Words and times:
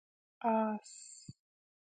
🐎 0.41 0.49
آس 0.53 0.93